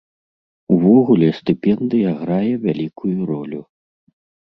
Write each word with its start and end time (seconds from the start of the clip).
Увогуле 0.75 1.29
стыпендыя 1.41 2.09
грае 2.25 2.51
вялікую 2.67 3.17
ролю. 3.33 3.61